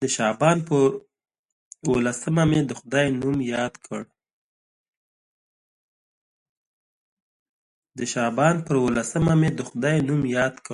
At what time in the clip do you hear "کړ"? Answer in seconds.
10.66-10.72